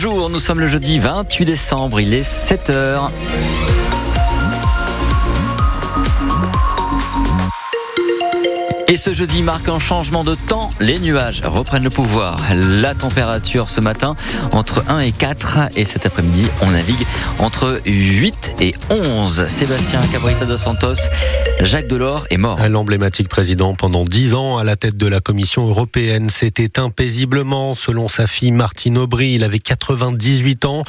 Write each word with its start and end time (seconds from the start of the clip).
Bonjour, 0.00 0.30
nous 0.30 0.38
sommes 0.38 0.60
le 0.60 0.68
jeudi 0.68 1.00
28 1.00 1.44
décembre, 1.44 1.98
il 1.98 2.14
est 2.14 2.22
7h. 2.22 3.10
Et 8.90 8.96
ce 8.96 9.12
jeudi 9.12 9.42
marque 9.42 9.68
un 9.68 9.78
changement 9.78 10.24
de 10.24 10.34
temps. 10.34 10.70
Les 10.80 10.98
nuages 10.98 11.42
reprennent 11.44 11.84
le 11.84 11.90
pouvoir. 11.90 12.40
La 12.56 12.94
température 12.94 13.68
ce 13.68 13.82
matin 13.82 14.16
entre 14.52 14.82
1 14.88 15.00
et 15.00 15.12
4 15.12 15.76
et 15.76 15.84
cet 15.84 16.06
après-midi 16.06 16.46
on 16.62 16.70
navigue 16.70 17.06
entre 17.38 17.82
8 17.84 18.54
et 18.60 18.74
11. 18.88 19.46
Sébastien 19.46 20.00
Cabrita 20.10 20.46
dos 20.46 20.56
Santos, 20.56 20.94
Jacques 21.60 21.86
Delors 21.86 22.26
est 22.30 22.38
mort. 22.38 22.58
L'emblématique 22.66 23.28
président 23.28 23.74
pendant 23.74 24.04
10 24.04 24.34
ans 24.34 24.56
à 24.56 24.64
la 24.64 24.76
tête 24.76 24.96
de 24.96 25.06
la 25.06 25.20
Commission 25.20 25.68
européenne 25.68 26.30
s'est 26.30 26.54
éteint 26.56 26.88
paisiblement 26.88 27.74
selon 27.74 28.08
sa 28.08 28.26
fille 28.26 28.52
Martine 28.52 28.96
Aubry. 28.96 29.34
Il 29.34 29.44
avait 29.44 29.58
98 29.58 30.64
ans 30.64 30.84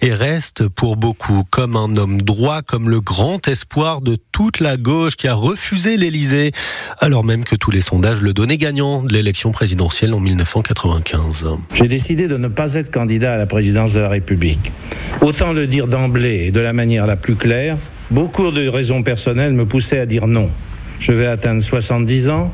et 0.00 0.14
reste 0.14 0.68
pour 0.68 0.96
beaucoup 0.96 1.44
comme 1.50 1.76
un 1.76 1.96
homme 1.96 2.22
droit, 2.22 2.62
comme 2.62 2.88
le 2.88 3.02
grand 3.02 3.46
espoir 3.46 4.00
de 4.00 4.16
toute 4.32 4.60
la 4.60 4.78
gauche 4.78 5.16
qui 5.16 5.28
a 5.28 5.34
refusé 5.34 5.98
l'Élysée 5.98 6.52
alors 6.98 7.24
même 7.24 7.41
que 7.44 7.56
tous 7.56 7.70
les 7.70 7.80
sondages 7.80 8.20
le 8.20 8.32
donnaient 8.32 8.56
gagnant 8.56 9.02
de 9.02 9.12
l'élection 9.12 9.52
présidentielle 9.52 10.14
en 10.14 10.20
1995. 10.20 11.46
J'ai 11.74 11.88
décidé 11.88 12.28
de 12.28 12.36
ne 12.36 12.48
pas 12.48 12.74
être 12.74 12.90
candidat 12.90 13.34
à 13.34 13.36
la 13.36 13.46
présidence 13.46 13.92
de 13.92 14.00
la 14.00 14.08
République. 14.08 14.72
Autant 15.20 15.52
le 15.52 15.66
dire 15.66 15.88
d'emblée 15.88 16.46
et 16.46 16.50
de 16.50 16.60
la 16.60 16.72
manière 16.72 17.06
la 17.06 17.16
plus 17.16 17.36
claire, 17.36 17.76
beaucoup 18.10 18.50
de 18.50 18.68
raisons 18.68 19.02
personnelles 19.02 19.52
me 19.52 19.66
poussaient 19.66 20.00
à 20.00 20.06
dire 20.06 20.26
non. 20.26 20.50
Je 21.02 21.10
vais 21.10 21.26
atteindre 21.26 21.60
70 21.60 22.28
ans. 22.28 22.52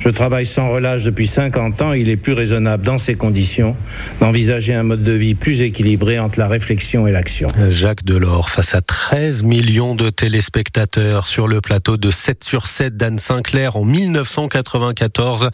Je 0.00 0.08
travaille 0.08 0.46
sans 0.46 0.70
relâche 0.70 1.04
depuis 1.04 1.26
50 1.26 1.82
ans. 1.82 1.92
Il 1.92 2.08
est 2.08 2.16
plus 2.16 2.32
raisonnable 2.32 2.82
dans 2.82 2.96
ces 2.96 3.14
conditions 3.14 3.76
d'envisager 4.20 4.72
un 4.72 4.82
mode 4.82 5.04
de 5.04 5.12
vie 5.12 5.34
plus 5.34 5.60
équilibré 5.60 6.18
entre 6.18 6.38
la 6.38 6.48
réflexion 6.48 7.06
et 7.06 7.12
l'action. 7.12 7.46
Jacques 7.68 8.04
Delors 8.04 8.48
face 8.48 8.74
à 8.74 8.80
13 8.80 9.42
millions 9.42 9.94
de 9.94 10.08
téléspectateurs 10.08 11.26
sur 11.26 11.46
le 11.46 11.60
plateau 11.60 11.98
de 11.98 12.10
7 12.10 12.42
sur 12.42 12.68
7 12.68 12.96
d'Anne 12.96 13.18
Sinclair 13.18 13.76
en 13.76 13.84
1994, 13.84 15.50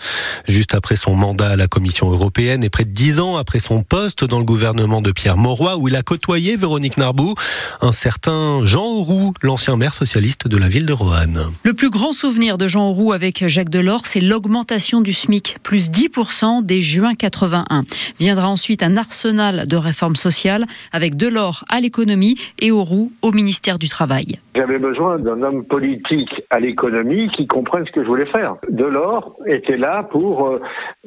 juste 0.46 0.76
après 0.76 0.94
son 0.94 1.16
mandat 1.16 1.48
à 1.48 1.56
la 1.56 1.66
Commission 1.66 2.12
européenne 2.12 2.62
et 2.62 2.70
près 2.70 2.84
de 2.84 2.90
10 2.90 3.18
ans 3.18 3.36
après 3.36 3.58
son 3.58 3.82
poste 3.82 4.24
dans 4.24 4.38
le 4.38 4.44
gouvernement 4.44 5.02
de 5.02 5.10
Pierre 5.10 5.36
Mauroy 5.36 5.76
où 5.78 5.88
il 5.88 5.96
a 5.96 6.02
côtoyé 6.02 6.54
Véronique 6.54 6.96
Narbou, 6.96 7.34
un 7.80 7.92
certain 7.92 8.64
Jean 8.64 8.84
Auroux, 8.84 9.34
l'ancien 9.42 9.76
maire 9.76 9.94
socialiste 9.94 10.46
de 10.46 10.56
la 10.56 10.68
ville 10.68 10.86
de 10.86 10.92
Roanne. 10.92 11.40
Le 11.64 11.74
plus 11.74 11.90
grand 11.90 12.12
souvenir 12.12 12.35
de 12.36 12.68
Jean 12.68 12.92
Roux 12.92 13.12
avec 13.12 13.48
Jacques 13.48 13.70
Delors, 13.70 14.04
c'est 14.04 14.20
l'augmentation 14.20 15.00
du 15.00 15.14
SMIC, 15.14 15.56
plus 15.62 15.90
10% 15.90 16.62
dès 16.62 16.82
juin 16.82 17.14
81. 17.14 17.84
Viendra 18.20 18.50
ensuite 18.50 18.82
un 18.82 18.98
arsenal 18.98 19.66
de 19.66 19.76
réformes 19.76 20.16
sociales 20.16 20.66
avec 20.92 21.16
Delors 21.16 21.64
à 21.70 21.80
l'économie 21.80 22.36
et 22.60 22.70
Auroux 22.70 23.10
au 23.22 23.32
ministère 23.32 23.78
du 23.78 23.88
Travail. 23.88 24.38
J'avais 24.54 24.78
besoin 24.78 25.18
d'un 25.18 25.42
homme 25.42 25.64
politique 25.64 26.42
à 26.50 26.60
l'économie 26.60 27.30
qui 27.30 27.46
comprenne 27.46 27.86
ce 27.86 27.92
que 27.92 28.02
je 28.02 28.06
voulais 28.06 28.26
faire. 28.26 28.56
Delors 28.68 29.34
était 29.46 29.78
là 29.78 30.02
pour 30.02 30.46
euh, 30.46 30.60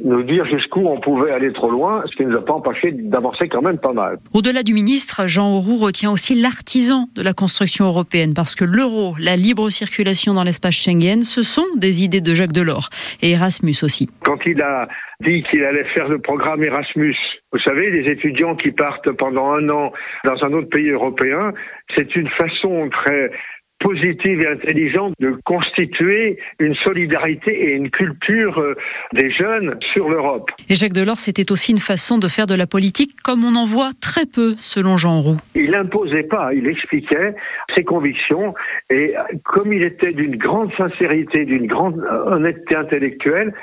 nous 0.03 0.23
dire 0.23 0.45
jusqu'où 0.47 0.88
on 0.88 0.99
pouvait 0.99 1.31
aller 1.31 1.53
trop 1.53 1.69
loin, 1.69 2.03
ce 2.09 2.16
qui 2.16 2.25
ne 2.25 2.31
nous 2.31 2.38
a 2.38 2.45
pas 2.45 2.53
empêché 2.53 2.91
d'avancer 2.91 3.47
quand 3.49 3.61
même 3.61 3.77
pas 3.77 3.93
mal. 3.93 4.17
Au-delà 4.33 4.64
du 4.64 4.73
ministre, 4.73 5.27
Jean 5.27 5.55
Auroux 5.55 5.77
retient 5.77 6.11
aussi 6.11 6.33
l'artisan 6.33 7.08
de 7.14 7.21
la 7.21 7.33
construction 7.33 7.86
européenne 7.86 8.33
parce 8.33 8.55
que 8.55 8.66
l'euro, 8.66 9.16
la 9.19 9.36
libre 9.36 9.69
circulation 9.69 10.33
dans 10.33 10.43
l'espace 10.43 10.75
Schengen, 10.75 11.08
ce 11.23 11.43
sont 11.43 11.65
des 11.75 12.03
idées 12.03 12.21
de 12.21 12.33
Jacques 12.35 12.53
Delors 12.53 12.89
et 13.21 13.31
Erasmus 13.31 13.75
aussi. 13.83 14.09
Quand 14.23 14.39
il 14.45 14.61
a 14.61 14.88
dit 15.21 15.43
qu'il 15.43 15.63
allait 15.63 15.85
faire 15.85 16.07
le 16.07 16.19
programme 16.19 16.63
Erasmus, 16.63 17.15
vous 17.52 17.59
savez, 17.59 17.89
les 17.89 18.11
étudiants 18.11 18.55
qui 18.55 18.71
partent 18.71 19.11
pendant 19.11 19.52
un 19.52 19.69
an 19.69 19.91
dans 20.23 20.43
un 20.43 20.53
autre 20.53 20.69
pays 20.69 20.89
européen, 20.89 21.53
c'est 21.95 22.15
une 22.15 22.30
façon 22.30 22.89
très 22.89 23.31
positive 23.80 24.41
et 24.41 24.47
intelligente 24.47 25.13
de 25.19 25.38
constituer 25.45 26.39
une 26.59 26.75
solidarité 26.75 27.52
et 27.52 27.71
une 27.71 27.89
culture 27.89 28.59
euh, 28.59 28.76
des 29.14 29.31
jeunes 29.31 29.77
sur 29.81 30.09
l'Europe. 30.09 30.52
Et 30.70 30.76
Jacques 30.76 30.93
Delors, 30.93 31.20
c'était 31.20 31.52
aussi 31.52 31.71
une 31.71 31.80
façon 31.80 32.17
de 32.17 32.27
faire 32.27 32.45
de 32.45 32.55
la 32.55 32.67
politique 32.67 33.11
comme 33.23 33.43
on 33.43 33.55
en 33.55 33.65
voit 33.65 33.92
très 34.02 34.26
peu, 34.26 34.55
selon 34.58 34.98
Jean 34.98 35.21
Roux. 35.21 35.37
Il 35.55 35.71
n'imposait 35.71 36.23
pas, 36.23 36.54
il 36.54 36.67
expliquait 36.67 37.33
ses 37.76 37.83
convictions 37.83 38.54
et 38.89 39.14
comme 39.43 39.73
il 39.73 39.83
était 39.83 40.14
d'une 40.14 40.36
grande 40.36 40.73
sincérité, 40.75 41.45
d'une 41.45 41.67
grande 41.67 42.04
honnêteté 42.25 42.75
intellectuelle, 42.75 43.54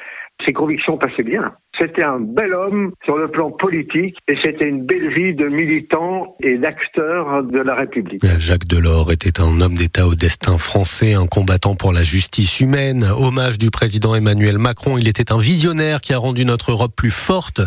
ses 0.44 0.52
convictions 0.52 0.98
passaient 0.98 1.22
bien. 1.22 1.52
C'était 1.78 2.04
un 2.04 2.18
bel 2.20 2.54
homme 2.54 2.92
sur 3.04 3.16
le 3.16 3.28
plan 3.28 3.50
politique 3.50 4.16
et 4.28 4.36
c'était 4.40 4.68
une 4.68 4.84
belle 4.84 5.12
vie 5.12 5.34
de 5.34 5.46
militant 5.48 6.36
et 6.42 6.56
d'acteur 6.56 7.42
de 7.42 7.58
la 7.58 7.74
République. 7.74 8.22
Jacques 8.38 8.66
Delors 8.66 9.12
était 9.12 9.40
un 9.40 9.60
homme 9.60 9.74
d'État 9.74 10.06
au 10.06 10.14
destin 10.14 10.56
français, 10.56 11.14
un 11.14 11.26
combattant 11.26 11.74
pour 11.74 11.92
la 11.92 12.02
justice 12.02 12.60
humaine. 12.60 13.04
Hommage 13.04 13.58
du 13.58 13.70
président 13.70 14.14
Emmanuel 14.14 14.58
Macron. 14.58 14.96
Il 14.96 15.06
était 15.08 15.32
un 15.32 15.38
visionnaire 15.38 16.00
qui 16.00 16.14
a 16.14 16.18
rendu 16.18 16.44
notre 16.44 16.70
Europe 16.70 16.92
plus 16.96 17.10
forte. 17.10 17.60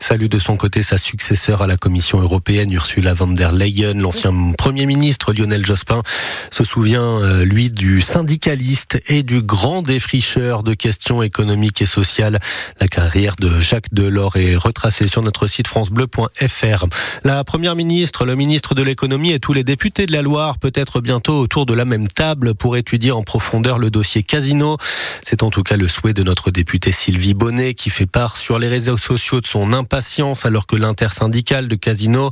Salut 0.00 0.28
de 0.28 0.38
son 0.38 0.56
côté 0.56 0.82
sa 0.82 0.98
successeur 0.98 1.62
à 1.62 1.66
la 1.66 1.76
Commission 1.76 2.20
européenne, 2.20 2.70
Ursula 2.72 3.14
von 3.14 3.28
der 3.28 3.52
Leyen. 3.52 3.94
L'ancien 3.94 4.32
Premier 4.58 4.86
ministre 4.86 5.32
Lionel 5.32 5.64
Jospin 5.64 6.02
se 6.50 6.64
souvient, 6.64 7.20
euh, 7.22 7.44
lui, 7.44 7.70
du 7.70 8.00
syndicaliste 8.00 9.00
et 9.08 9.22
du 9.22 9.40
grand 9.40 9.82
défricheur 9.82 10.62
de 10.62 10.74
questions 10.74 11.22
économiques 11.22 11.80
et 11.80 11.86
sociales. 11.86 12.40
La 12.80 12.88
carrière 12.88 13.36
de 13.38 13.53
Jacques 13.60 13.92
Delors 13.92 14.36
est 14.36 14.56
retracé 14.56 15.08
sur 15.08 15.22
notre 15.22 15.46
site 15.46 15.68
francebleu.fr. 15.68 16.84
La 17.22 17.44
première 17.44 17.76
ministre, 17.76 18.24
le 18.24 18.34
ministre 18.34 18.74
de 18.74 18.82
l'économie 18.82 19.32
et 19.32 19.38
tous 19.38 19.52
les 19.52 19.64
députés 19.64 20.06
de 20.06 20.12
la 20.12 20.22
Loire 20.22 20.58
peut-être 20.58 21.00
bientôt 21.00 21.38
autour 21.38 21.64
de 21.64 21.74
la 21.74 21.84
même 21.84 22.08
table 22.08 22.54
pour 22.54 22.76
étudier 22.76 23.12
en 23.12 23.22
profondeur 23.22 23.78
le 23.78 23.90
dossier 23.90 24.22
Casino. 24.22 24.76
C'est 25.22 25.42
en 25.42 25.50
tout 25.50 25.62
cas 25.62 25.76
le 25.76 25.88
souhait 25.88 26.14
de 26.14 26.22
notre 26.22 26.50
députée 26.50 26.92
Sylvie 26.92 27.34
Bonnet 27.34 27.74
qui 27.74 27.90
fait 27.90 28.06
part 28.06 28.36
sur 28.36 28.58
les 28.58 28.68
réseaux 28.68 28.98
sociaux 28.98 29.40
de 29.40 29.46
son 29.46 29.72
impatience 29.72 30.44
alors 30.44 30.66
que 30.66 30.76
l'intersyndicale 30.76 31.68
de 31.68 31.76
Casino 31.76 32.30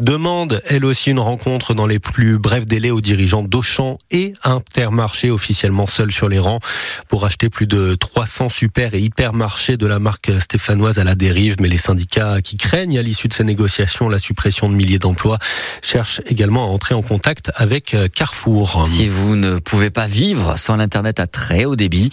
demande 0.00 0.62
elle 0.66 0.84
aussi 0.84 1.10
une 1.10 1.20
rencontre 1.20 1.74
dans 1.74 1.86
les 1.86 1.98
plus 1.98 2.38
brefs 2.38 2.66
délais 2.66 2.90
aux 2.90 3.00
dirigeants 3.00 3.42
d'Auchan 3.42 3.98
et 4.10 4.34
Intermarché 4.42 5.30
officiellement 5.30 5.86
seul 5.86 6.12
sur 6.12 6.28
les 6.28 6.38
rangs 6.38 6.60
pour 7.08 7.24
acheter 7.24 7.48
plus 7.48 7.66
de 7.66 7.94
300 7.94 8.48
super 8.48 8.94
et 8.94 9.00
hypermarchés 9.00 9.76
de 9.76 9.86
la 9.86 9.98
marque 9.98 10.30
Stéphane 10.40 10.63
fanoise 10.64 10.98
à 10.98 11.04
la 11.04 11.14
dérive, 11.14 11.56
mais 11.60 11.68
les 11.68 11.78
syndicats 11.78 12.40
qui 12.42 12.56
craignent 12.56 12.98
à 12.98 13.02
l'issue 13.02 13.28
de 13.28 13.34
ces 13.34 13.44
négociations 13.44 14.08
la 14.08 14.18
suppression 14.18 14.68
de 14.68 14.74
milliers 14.74 14.98
d'emplois 14.98 15.38
cherchent 15.82 16.20
également 16.26 16.64
à 16.64 16.66
entrer 16.68 16.94
en 16.94 17.02
contact 17.02 17.52
avec 17.54 17.94
euh, 17.94 18.08
Carrefour. 18.08 18.86
Si 18.86 19.08
vous 19.08 19.36
ne 19.36 19.58
pouvez 19.58 19.90
pas 19.90 20.06
vivre 20.06 20.58
sans 20.58 20.76
l'Internet 20.76 21.20
à 21.20 21.26
très 21.26 21.66
haut 21.66 21.76
débit, 21.76 22.10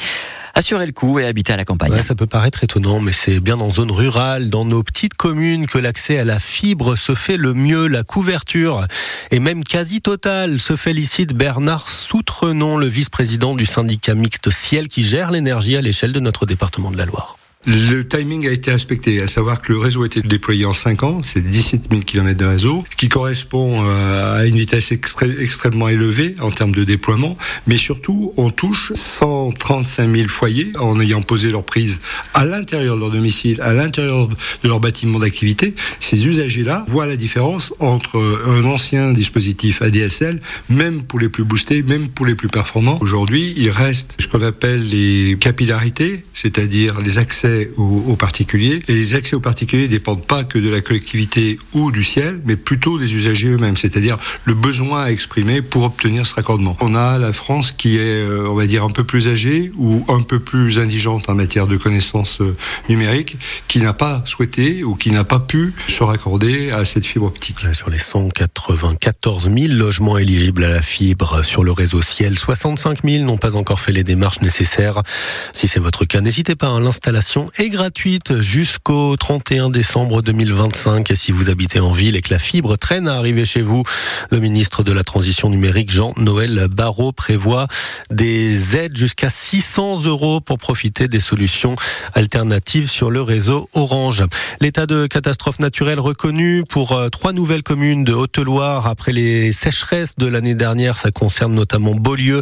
assurez 0.53 0.85
le 0.85 0.91
coup 0.91 1.19
et 1.19 1.25
habitez 1.25 1.53
à 1.53 1.57
la 1.57 1.65
campagne. 1.65 2.01
ça 2.01 2.13
peut 2.13 2.27
paraître 2.27 2.63
étonnant, 2.63 2.99
mais 2.99 3.13
c'est 3.13 3.39
bien 3.39 3.55
dans 3.55 3.69
zone 3.69 3.91
rurale, 3.91 4.49
dans 4.49 4.65
nos 4.65 4.83
petites 4.83 5.13
communes, 5.13 5.65
que 5.65 5.77
l'accès 5.77 6.19
à 6.19 6.25
la 6.25 6.39
fibre 6.39 6.97
se 6.97 7.15
fait 7.15 7.37
le 7.37 7.53
mieux. 7.53 7.87
La 7.87 8.03
couverture 8.03 8.85
est 9.31 9.39
même 9.39 9.63
quasi 9.63 10.01
totale, 10.01 10.59
se 10.59 10.75
félicite 10.75 11.33
Bernard 11.33 11.87
Soutrenon, 11.89 12.77
le 12.77 12.87
vice-président 12.87 13.55
du 13.55 13.65
syndicat 13.65 14.15
mixte 14.15 14.51
Ciel 14.51 14.89
qui 14.89 15.03
gère 15.03 15.31
l'énergie 15.31 15.77
à 15.77 15.81
l'échelle 15.81 16.11
de 16.11 16.19
notre 16.19 16.45
département 16.45 16.91
de 16.91 16.97
la 16.97 17.05
Loire. 17.05 17.37
Le 17.67 18.01
timing 18.01 18.47
a 18.47 18.51
été 18.51 18.71
respecté, 18.71 19.21
à 19.21 19.27
savoir 19.27 19.61
que 19.61 19.71
le 19.71 19.77
réseau 19.77 20.01
a 20.01 20.07
été 20.07 20.23
déployé 20.23 20.65
en 20.65 20.73
5 20.73 21.03
ans, 21.03 21.21
c'est 21.21 21.41
17 21.41 21.89
000 21.91 22.01
km 22.01 22.35
de 22.35 22.45
réseau, 22.45 22.83
qui 22.97 23.07
correspond 23.07 23.83
euh, 23.85 24.39
à 24.39 24.45
une 24.47 24.55
vitesse 24.55 24.91
extrêmement 24.91 25.87
élevée 25.87 26.33
en 26.41 26.49
termes 26.49 26.71
de 26.71 26.83
déploiement, 26.83 27.37
mais 27.67 27.77
surtout 27.77 28.33
on 28.35 28.49
touche 28.49 28.93
135 28.95 30.11
000 30.11 30.27
foyers 30.27 30.71
en 30.79 30.99
ayant 30.99 31.21
posé 31.21 31.51
leur 31.51 31.63
prise 31.63 32.01
à 32.33 32.45
l'intérieur 32.45 32.95
de 32.95 33.01
leur 33.01 33.11
domicile, 33.11 33.61
à 33.61 33.73
l'intérieur 33.73 34.27
de 34.27 34.67
leur 34.67 34.79
bâtiment 34.79 35.19
d'activité. 35.19 35.75
Ces 35.99 36.27
usagers-là 36.27 36.85
voient 36.87 37.05
la 37.05 37.15
différence 37.15 37.75
entre 37.77 38.41
un 38.47 38.65
ancien 38.65 39.13
dispositif 39.13 39.83
ADSL, 39.83 40.41
même 40.69 41.03
pour 41.03 41.19
les 41.19 41.29
plus 41.29 41.43
boostés, 41.43 41.83
même 41.83 42.07
pour 42.07 42.25
les 42.25 42.33
plus 42.33 42.47
performants. 42.47 42.97
Aujourd'hui, 43.01 43.53
il 43.55 43.69
reste 43.69 44.15
ce 44.17 44.25
qu'on 44.25 44.41
appelle 44.41 44.89
les 44.89 45.37
capillarités, 45.39 46.25
c'est-à-dire 46.33 46.99
les 47.01 47.19
accès 47.19 47.50
aux, 47.77 48.15
particuliers. 48.15 48.79
Et 48.87 48.93
les 48.93 49.15
accès 49.15 49.35
aux 49.35 49.39
particuliers 49.39 49.83
ne 49.83 49.87
dépendent 49.87 50.25
pas 50.25 50.43
que 50.43 50.59
de 50.59 50.69
la 50.69 50.81
collectivité 50.81 51.57
ou 51.73 51.91
du 51.91 52.03
ciel, 52.03 52.41
mais 52.45 52.55
plutôt 52.55 52.99
des 52.99 53.15
usagers 53.15 53.49
eux-mêmes, 53.49 53.77
c'est-à-dire 53.77 54.17
le 54.45 54.53
besoin 54.53 55.03
à 55.03 55.11
exprimer 55.11 55.61
pour 55.61 55.83
obtenir 55.83 56.27
ce 56.27 56.35
raccordement. 56.35 56.77
On 56.81 56.93
a 56.93 57.17
la 57.17 57.33
France 57.33 57.71
qui 57.71 57.97
est, 57.97 58.23
euh, 58.23 58.47
on 58.49 58.55
va 58.55 58.65
dire, 58.65 58.83
un 58.83 58.89
peu 58.89 59.03
plus 59.03 59.27
âgée 59.27 59.71
ou 59.77 60.05
un 60.07 60.21
peu 60.21 60.39
plus 60.39 60.79
indigente 60.79 61.29
en 61.29 61.35
matière 61.35 61.67
de 61.67 61.77
connaissances 61.77 62.41
euh, 62.41 62.55
numériques, 62.89 63.37
qui 63.67 63.79
n'a 63.79 63.93
pas 63.93 64.21
souhaité 64.25 64.83
ou 64.83 64.95
qui 64.95 65.11
n'a 65.11 65.23
pas 65.23 65.39
pu 65.39 65.73
se 65.87 66.03
raccorder 66.03 66.71
à 66.71 66.85
cette 66.85 67.05
fibre 67.05 67.25
optique. 67.25 67.59
Sur 67.73 67.89
les 67.89 67.99
194 67.99 69.43
000 69.43 69.73
logements 69.73 70.17
éligibles 70.17 70.63
à 70.63 70.69
la 70.69 70.81
fibre 70.81 71.43
sur 71.43 71.63
le 71.63 71.71
réseau 71.71 72.01
ciel, 72.01 72.37
65 72.37 72.99
000 73.03 73.23
n'ont 73.23 73.37
pas 73.37 73.55
encore 73.55 73.79
fait 73.79 73.91
les 73.91 74.03
démarches 74.03 74.41
nécessaires. 74.41 75.01
Si 75.53 75.67
c'est 75.67 75.79
votre 75.79 76.05
cas, 76.05 76.21
n'hésitez 76.21 76.55
pas 76.55 76.75
à 76.75 76.79
l'installation 76.79 77.40
est 77.57 77.69
gratuite 77.69 78.41
jusqu'au 78.41 79.15
31 79.15 79.69
décembre 79.69 80.21
2025. 80.21 81.09
Et 81.11 81.15
si 81.15 81.31
vous 81.31 81.49
habitez 81.49 81.79
en 81.79 81.91
ville 81.91 82.15
et 82.15 82.21
que 82.21 82.33
la 82.33 82.39
fibre 82.39 82.77
traîne 82.77 83.07
à 83.07 83.15
arriver 83.15 83.45
chez 83.45 83.61
vous, 83.61 83.83
le 84.29 84.39
ministre 84.39 84.83
de 84.83 84.91
la 84.91 85.03
Transition 85.03 85.49
numérique, 85.49 85.91
Jean-Noël 85.91 86.67
Barrot, 86.69 87.11
prévoit 87.11 87.67
des 88.09 88.77
aides 88.77 88.97
jusqu'à 88.97 89.29
600 89.29 90.03
euros 90.05 90.41
pour 90.41 90.57
profiter 90.57 91.07
des 91.07 91.19
solutions 91.19 91.75
alternatives 92.13 92.89
sur 92.89 93.11
le 93.11 93.21
réseau 93.21 93.67
Orange. 93.73 94.23
L'état 94.59 94.85
de 94.85 95.07
catastrophe 95.07 95.59
naturelle 95.59 95.99
reconnu 95.99 96.63
pour 96.69 96.93
euh, 96.93 97.09
trois 97.09 97.33
nouvelles 97.33 97.63
communes 97.63 98.03
de 98.03 98.13
Haute-Loire 98.13 98.87
après 98.87 99.11
les 99.11 99.51
sécheresses 99.53 100.15
de 100.17 100.27
l'année 100.27 100.55
dernière. 100.55 100.97
Ça 100.97 101.11
concerne 101.11 101.53
notamment 101.53 101.95
Beaulieu 101.95 102.41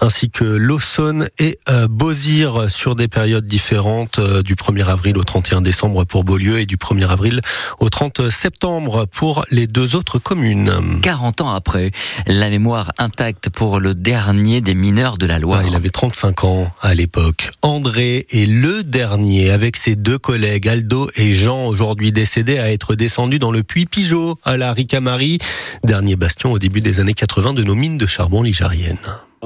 ainsi 0.00 0.30
que 0.30 0.44
l'Aussonne 0.44 1.28
et 1.38 1.58
euh, 1.68 1.88
Beauzire 1.88 2.70
sur 2.70 2.94
des 2.96 3.08
périodes 3.08 3.46
différentes 3.46 4.18
euh, 4.18 4.35
du 4.42 4.54
1er 4.54 4.86
avril 4.86 5.16
au 5.18 5.24
31 5.24 5.60
décembre 5.60 6.04
pour 6.04 6.24
Beaulieu 6.24 6.58
et 6.58 6.66
du 6.66 6.76
1er 6.76 7.08
avril 7.08 7.40
au 7.78 7.88
30 7.88 8.30
septembre 8.30 9.06
pour 9.12 9.44
les 9.50 9.66
deux 9.66 9.96
autres 9.96 10.18
communes. 10.18 10.72
40 11.02 11.40
ans 11.40 11.50
après, 11.50 11.90
la 12.26 12.50
mémoire 12.50 12.92
intacte 12.98 13.50
pour 13.50 13.80
le 13.80 13.94
dernier 13.94 14.60
des 14.60 14.74
mineurs 14.74 15.18
de 15.18 15.26
la 15.26 15.38
Loire. 15.38 15.62
il 15.66 15.74
avait 15.74 15.90
35 15.90 16.44
ans 16.44 16.70
à 16.80 16.94
l'époque. 16.94 17.50
André 17.62 18.26
est 18.30 18.48
le 18.48 18.82
dernier 18.82 19.50
avec 19.50 19.76
ses 19.76 19.96
deux 19.96 20.18
collègues 20.18 20.68
Aldo 20.68 21.08
et 21.16 21.34
Jean 21.34 21.66
aujourd'hui 21.66 22.12
décédés 22.12 22.58
à 22.58 22.70
être 22.72 22.94
descendus 22.94 23.38
dans 23.38 23.52
le 23.52 23.62
puits 23.62 23.86
Pigeot 23.86 24.38
à 24.44 24.56
la 24.56 24.72
Ricamarie, 24.72 25.38
dernier 25.84 26.16
bastion 26.16 26.52
au 26.52 26.58
début 26.58 26.80
des 26.80 27.00
années 27.00 27.14
80 27.14 27.54
de 27.54 27.62
nos 27.62 27.74
mines 27.74 27.98
de 27.98 28.06
charbon 28.06 28.42
ligériennes. 28.42 28.96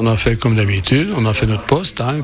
On 0.03 0.07
a 0.07 0.17
fait 0.17 0.37
comme 0.37 0.57
d'habitude, 0.57 1.11
on 1.15 1.27
a 1.27 1.35
fait 1.35 1.45
notre 1.45 1.65
poste. 1.65 2.01
Hein. 2.01 2.23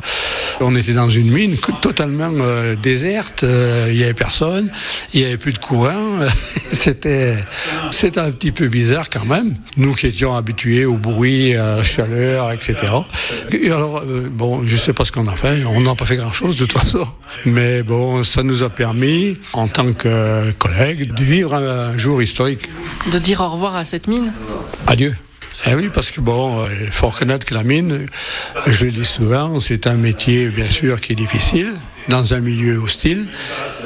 On 0.61 0.75
était 0.75 0.95
dans 0.95 1.11
une 1.11 1.31
mine 1.31 1.57
totalement 1.83 2.33
euh, 2.41 2.75
déserte, 2.75 3.43
euh, 3.43 3.89
il 3.91 3.99
n'y 3.99 4.03
avait 4.03 4.15
personne, 4.15 4.73
il 5.13 5.21
n'y 5.21 5.27
avait 5.27 5.37
plus 5.37 5.53
de 5.53 5.59
courant. 5.59 6.21
c'était, 6.73 7.35
c'était 7.91 8.21
un 8.21 8.31
petit 8.31 8.51
peu 8.51 8.69
bizarre 8.69 9.11
quand 9.11 9.27
même. 9.27 9.57
Nous 9.77 9.93
qui 9.93 10.07
étions 10.07 10.35
habitués 10.35 10.87
au 10.87 10.95
bruit, 10.95 11.55
à 11.55 11.77
la 11.77 11.85
chaleur, 11.85 12.51
etc. 12.51 12.77
Et 13.51 13.67
alors, 13.67 13.99
euh, 13.99 14.27
bon, 14.31 14.65
je 14.65 14.73
ne 14.73 14.81
sais 14.81 14.95
pas 14.95 15.05
ce 15.05 15.13
qu'on 15.13 15.29
a 15.29 15.37
fait, 15.37 15.63
on 15.67 15.83
n'a 15.83 15.95
pas 15.95 16.07
fait 16.07 16.17
grand-chose 16.17 16.57
de 16.57 16.65
toute 16.65 16.79
façon. 16.79 17.07
Mais 17.45 17.83
bon, 17.83 18.25
ça 18.25 18.43
nous 18.43 18.63
a 18.63 18.71
permis, 18.71 19.37
en 19.53 19.69
tant 19.69 19.93
que 19.93 20.51
collègues, 20.53 21.13
de 21.13 21.23
vivre 21.23 21.53
un 21.55 21.99
jour 21.99 22.23
historique. 22.23 22.71
De 23.13 23.19
dire 23.19 23.43
au 23.43 23.51
revoir 23.51 23.77
à 23.77 23.85
cette 23.85 24.07
mine 24.07 24.33
Adieu. 24.87 25.15
Eh 25.65 25.75
oui, 25.75 25.89
parce 25.93 26.11
que 26.11 26.21
bon, 26.21 26.61
euh, 26.61 26.69
il 26.85 26.91
faut 26.91 27.09
reconnaître 27.09 27.47
que 27.47 27.55
la 27.55 27.65
mine, 27.65 28.07
je 28.67 28.85
le 28.85 28.91
dis 28.91 29.05
souvent, 29.05 29.59
c'est 29.59 29.87
un 29.87 29.95
métier 29.95 30.49
bien 30.49 30.71
sûr 30.71 31.01
qui 31.01 31.13
est 31.13 31.17
difficile 31.17 31.73
dans 32.09 32.35
un 32.35 32.41
milieu 32.41 32.79
hostile, 32.79 33.27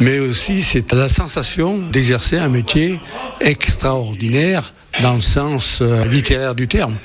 mais 0.01 0.19
aussi 0.19 0.63
c'est 0.63 0.93
la 0.93 1.09
sensation 1.09 1.79
d'exercer 1.79 2.39
un 2.39 2.49
métier 2.49 3.01
extraordinaire 3.41 4.75
dans 5.03 5.15
le 5.15 5.21
sens 5.21 5.79
euh, 5.81 6.05
littéraire 6.07 6.55
du 6.55 6.69
terme, 6.69 6.97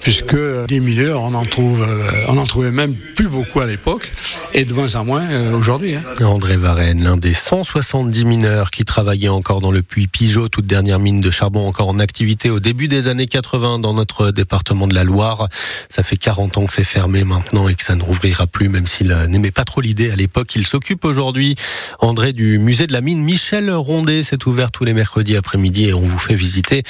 puisque 0.00 0.36
des 0.66 0.80
mineurs, 0.80 1.22
on 1.22 1.34
en 1.34 1.44
trouve, 1.44 1.82
euh, 1.82 2.02
on 2.28 2.36
en 2.36 2.46
trouvait 2.46 2.70
même 2.70 2.94
plus 2.94 3.28
beaucoup 3.28 3.60
à 3.60 3.66
l'époque, 3.66 4.10
et 4.54 4.64
de 4.64 4.72
moins 4.72 4.94
en 4.96 5.04
moins 5.04 5.22
euh, 5.30 5.56
aujourd'hui. 5.56 5.94
Hein. 5.94 6.02
André 6.24 6.56
Varenne, 6.56 7.02
l'un 7.04 7.16
des 7.16 7.34
170 7.34 8.24
mineurs 8.24 8.70
qui 8.70 8.84
travaillaient 8.84 9.28
encore 9.28 9.60
dans 9.60 9.70
le 9.70 9.82
puits 9.82 10.06
Pigeot, 10.06 10.48
toute 10.48 10.66
dernière 10.66 10.98
mine 10.98 11.20
de 11.20 11.30
charbon 11.30 11.66
encore 11.66 11.88
en 11.88 11.98
activité 11.98 12.50
au 12.50 12.60
début 12.60 12.88
des 12.88 13.08
années 13.08 13.26
80 13.26 13.78
dans 13.78 13.94
notre 13.94 14.30
département 14.30 14.86
de 14.86 14.94
la 14.94 15.04
Loire. 15.04 15.48
Ça 15.88 16.02
fait 16.02 16.16
40 16.16 16.58
ans 16.58 16.66
que 16.66 16.72
c'est 16.72 16.84
fermé 16.84 17.24
maintenant 17.24 17.68
et 17.68 17.74
que 17.74 17.82
ça 17.84 17.94
ne 17.94 18.02
rouvrira 18.02 18.46
plus, 18.46 18.68
même 18.68 18.86
s'il 18.86 19.08
n'aimait 19.28 19.50
pas 19.50 19.64
trop 19.64 19.80
l'idée 19.80 20.10
à 20.10 20.16
l'époque. 20.16 20.54
Il 20.56 20.66
s'occupe 20.66 21.04
aujourd'hui, 21.04 21.54
André, 22.00 22.32
du 22.32 22.58
musée 22.58 22.86
de 22.86 22.92
la 22.92 23.00
mine 23.00 23.22
Michel 23.22 23.70
Rondet. 23.70 24.22
C'est 24.22 24.46
ouvert 24.46 24.70
tous 24.70 24.84
les 24.84 24.94
mercredis 24.94 25.36
après-midi 25.36 25.86
et 25.86 25.94
on 25.94 26.00
vous 26.00 26.18
fait 26.18 26.34
visiter 26.34 26.82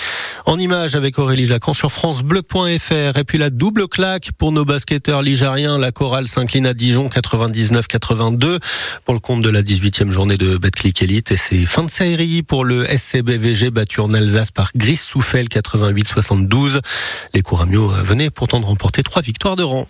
image 0.58 0.94
avec 0.94 1.18
Aurélie 1.18 1.46
Jacquan 1.46 1.74
sur 1.74 1.90
francebleu.fr. 1.90 3.18
Et 3.18 3.24
puis 3.24 3.38
la 3.38 3.50
double 3.50 3.88
claque 3.88 4.30
pour 4.38 4.52
nos 4.52 4.64
basketteurs 4.64 5.22
ligériens. 5.22 5.78
La 5.78 5.92
chorale 5.92 6.28
s'incline 6.28 6.66
à 6.66 6.74
Dijon 6.74 7.08
99-82 7.08 8.58
pour 9.04 9.14
le 9.14 9.20
compte 9.20 9.42
de 9.42 9.50
la 9.50 9.62
18e 9.62 10.10
journée 10.10 10.36
de 10.36 10.56
Betclic 10.56 11.02
Elite. 11.02 11.32
Et 11.32 11.36
c'est 11.36 11.64
fin 11.66 11.82
de 11.82 11.90
série 11.90 12.42
pour 12.42 12.64
le 12.64 12.84
SCBVG 12.84 13.70
battu 13.70 14.00
en 14.00 14.12
Alsace 14.14 14.50
par 14.50 14.70
Gris 14.74 14.96
Souffel 14.96 15.48
88-72. 15.48 16.80
Les 17.32 17.42
Couramio 17.42 17.88
venaient 17.88 18.30
pourtant 18.30 18.60
de 18.60 18.66
remporter 18.66 19.02
trois 19.02 19.22
victoires 19.22 19.56
de 19.56 19.62
rang. 19.62 19.88